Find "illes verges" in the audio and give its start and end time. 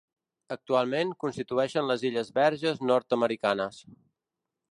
2.11-2.83